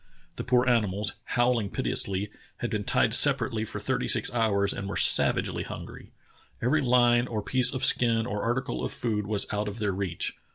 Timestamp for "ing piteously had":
1.59-2.71